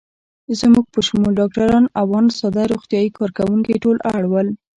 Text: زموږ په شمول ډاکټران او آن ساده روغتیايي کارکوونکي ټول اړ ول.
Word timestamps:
زموږ 0.59 0.85
په 0.93 0.99
شمول 1.07 1.33
ډاکټران 1.41 1.85
او 1.99 2.07
آن 2.19 2.25
ساده 2.39 2.63
روغتیايي 2.73 3.09
کارکوونکي 3.17 3.73
ټول 3.83 3.97
اړ 4.13 4.21
ول. 4.31 4.47